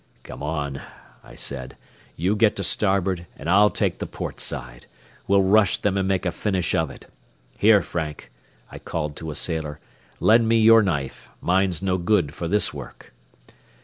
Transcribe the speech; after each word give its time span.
"Come 0.23 0.41
on," 0.41 0.81
I 1.23 1.35
said. 1.35 1.77
"You 2.15 2.35
get 2.35 2.55
to 2.55 2.63
starboard, 2.63 3.27
and 3.37 3.47
I'll 3.47 3.69
take 3.69 3.99
the 3.99 4.07
port 4.07 4.39
side. 4.39 4.87
We'll 5.27 5.43
rush 5.43 5.77
them 5.77 5.95
and 5.95 6.07
make 6.07 6.25
a 6.25 6.31
finish 6.31 6.73
of 6.73 6.89
it. 6.89 7.05
Here, 7.59 7.83
Frank," 7.83 8.31
I 8.71 8.79
called 8.79 9.15
to 9.17 9.29
a 9.29 9.35
sailor, 9.35 9.79
"lend 10.19 10.49
me 10.49 10.57
your 10.57 10.81
knife. 10.81 11.29
Mine's 11.39 11.83
no 11.83 11.99
good 11.99 12.33
for 12.33 12.47
this 12.47 12.73
work." 12.73 13.13